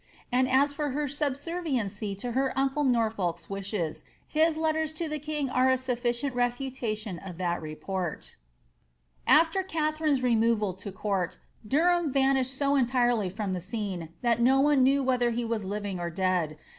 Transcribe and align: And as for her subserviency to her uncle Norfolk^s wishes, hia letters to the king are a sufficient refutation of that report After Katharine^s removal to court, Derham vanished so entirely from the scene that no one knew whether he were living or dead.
And 0.31 0.49
as 0.49 0.73
for 0.73 0.89
her 0.89 1.07
subserviency 1.07 2.15
to 2.15 2.31
her 2.31 2.57
uncle 2.57 2.83
Norfolk^s 2.83 3.51
wishes, 3.51 4.03
hia 4.33 4.49
letters 4.57 4.93
to 4.93 5.07
the 5.07 5.19
king 5.19 5.47
are 5.47 5.69
a 5.69 5.77
sufficient 5.77 6.33
refutation 6.33 7.19
of 7.19 7.37
that 7.37 7.61
report 7.61 8.33
After 9.27 9.61
Katharine^s 9.63 10.23
removal 10.23 10.73
to 10.73 10.91
court, 10.91 11.37
Derham 11.67 12.11
vanished 12.11 12.57
so 12.57 12.75
entirely 12.75 13.29
from 13.29 13.53
the 13.53 13.61
scene 13.61 14.09
that 14.23 14.41
no 14.41 14.59
one 14.59 14.81
knew 14.81 15.03
whether 15.03 15.29
he 15.29 15.45
were 15.45 15.59
living 15.59 15.99
or 15.99 16.09
dead. 16.09 16.57